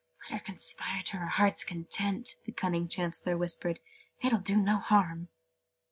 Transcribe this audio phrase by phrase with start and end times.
[0.23, 3.79] "Let her conspire to her heart's content!" the cunning Chancellor whispered.
[4.19, 5.27] "It'll do no harm!"